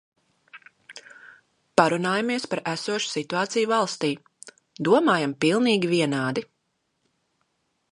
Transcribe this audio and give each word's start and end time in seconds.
Parunājāmies 1.81 2.47
par 2.53 2.63
esošu 2.71 3.13
situāciju 3.17 3.71
valstī. 3.73 4.11
Domājam 4.89 5.39
pilnīgi 5.45 5.93
vienādi. 5.95 6.49